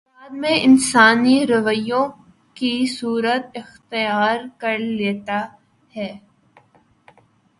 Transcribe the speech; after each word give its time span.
جو 0.03 0.19
بعد 0.19 0.37
میں 0.41 0.57
انسانی 0.61 1.45
رویوں 1.47 2.07
کی 2.57 2.73
صورت 2.89 3.57
اختیار 3.57 4.37
کر 4.57 4.77
لیتا 4.77 5.39
ہے 5.93 6.09